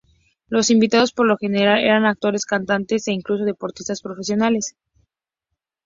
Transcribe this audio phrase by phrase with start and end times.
[0.47, 4.75] Los invitados por lo general eran actores, cantantes e incluso deportistas profesionales.